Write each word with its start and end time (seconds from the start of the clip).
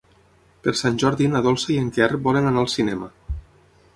Per 0.67 0.71
Sant 0.79 0.97
Jordi 1.03 1.27
na 1.33 1.41
Dolça 1.49 1.69
i 1.75 1.77
en 1.83 1.93
Quer 1.97 2.09
volen 2.29 2.51
anar 2.53 2.63
al 2.65 2.71
cinema. 2.79 3.13